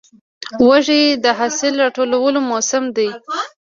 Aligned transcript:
وږی 0.67 1.01
د 1.23 1.25
حاصل 1.37 1.73
راټولو 1.83 2.39
موسم 2.49 2.83
دی. 2.97 3.09